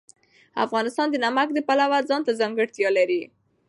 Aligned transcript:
افغانستان 0.65 1.07
د 1.11 1.15
نمک 1.25 1.47
د 1.53 1.59
پلوه 1.67 1.99
ځانته 2.09 2.31
ځانګړتیا 2.39 2.89
لري. 2.97 3.21